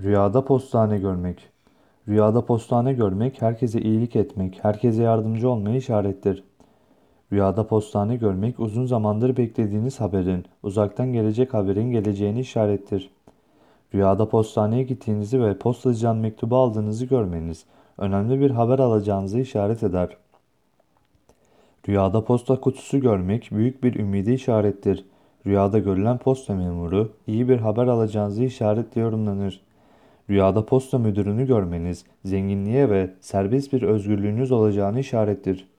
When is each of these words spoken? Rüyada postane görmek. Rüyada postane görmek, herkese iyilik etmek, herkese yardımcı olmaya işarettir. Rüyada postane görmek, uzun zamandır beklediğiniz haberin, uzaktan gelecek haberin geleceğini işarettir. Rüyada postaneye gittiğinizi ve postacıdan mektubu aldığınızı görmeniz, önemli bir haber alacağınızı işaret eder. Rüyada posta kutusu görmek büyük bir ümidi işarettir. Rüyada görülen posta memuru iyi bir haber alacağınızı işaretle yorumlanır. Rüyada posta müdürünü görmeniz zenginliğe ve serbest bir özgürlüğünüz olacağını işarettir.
Rüyada 0.00 0.44
postane 0.44 0.98
görmek. 0.98 1.48
Rüyada 2.08 2.44
postane 2.44 2.92
görmek, 2.92 3.42
herkese 3.42 3.80
iyilik 3.80 4.16
etmek, 4.16 4.64
herkese 4.64 5.02
yardımcı 5.02 5.50
olmaya 5.50 5.76
işarettir. 5.76 6.44
Rüyada 7.32 7.66
postane 7.66 8.16
görmek, 8.16 8.60
uzun 8.60 8.86
zamandır 8.86 9.36
beklediğiniz 9.36 10.00
haberin, 10.00 10.44
uzaktan 10.62 11.12
gelecek 11.12 11.54
haberin 11.54 11.90
geleceğini 11.90 12.40
işarettir. 12.40 13.10
Rüyada 13.94 14.28
postaneye 14.28 14.82
gittiğinizi 14.82 15.42
ve 15.42 15.58
postacıdan 15.58 16.16
mektubu 16.16 16.56
aldığınızı 16.56 17.06
görmeniz, 17.06 17.64
önemli 17.98 18.40
bir 18.40 18.50
haber 18.50 18.78
alacağınızı 18.78 19.40
işaret 19.40 19.82
eder. 19.82 20.16
Rüyada 21.88 22.24
posta 22.24 22.60
kutusu 22.60 23.00
görmek 23.00 23.48
büyük 23.52 23.84
bir 23.84 23.94
ümidi 23.94 24.32
işarettir. 24.32 25.04
Rüyada 25.46 25.78
görülen 25.78 26.18
posta 26.18 26.54
memuru 26.54 27.12
iyi 27.26 27.48
bir 27.48 27.58
haber 27.58 27.86
alacağınızı 27.86 28.44
işaretle 28.44 29.00
yorumlanır. 29.00 29.60
Rüyada 30.30 30.66
posta 30.66 30.98
müdürünü 30.98 31.46
görmeniz 31.46 32.04
zenginliğe 32.24 32.90
ve 32.90 33.10
serbest 33.20 33.72
bir 33.72 33.82
özgürlüğünüz 33.82 34.52
olacağını 34.52 35.00
işarettir. 35.00 35.71